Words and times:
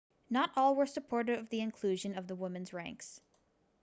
not 0.31 0.49
all 0.55 0.73
were 0.75 0.87
supportive 0.87 1.37
of 1.39 1.49
the 1.49 1.61
inclusion 1.61 2.17
of 2.17 2.25
the 2.25 2.33
women's 2.33 2.73
ranks 2.73 3.21